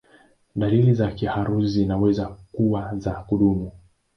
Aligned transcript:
Dalili 0.55 0.93
za 0.93 1.11
kiharusi 1.11 1.67
zinaweza 1.67 2.27
kuwa 2.51 2.93
za 2.97 3.11
kudumu. 3.11 3.71